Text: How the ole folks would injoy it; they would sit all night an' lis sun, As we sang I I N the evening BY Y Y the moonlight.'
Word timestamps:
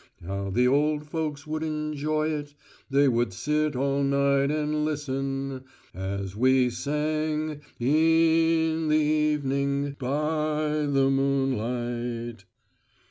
How 0.25 0.49
the 0.49 0.67
ole 0.67 0.99
folks 0.99 1.45
would 1.45 1.61
injoy 1.61 2.31
it; 2.31 2.55
they 2.89 3.07
would 3.07 3.33
sit 3.33 3.75
all 3.75 4.01
night 4.01 4.49
an' 4.49 4.83
lis 4.83 5.03
sun, 5.03 5.63
As 5.93 6.35
we 6.35 6.71
sang 6.71 7.61
I 7.79 7.85
I 7.85 7.85
N 7.85 8.87
the 8.87 8.95
evening 8.95 9.91
BY 9.99 10.07
Y 10.09 10.67
Y 10.69 10.85
the 10.87 11.09
moonlight.' 11.11 12.45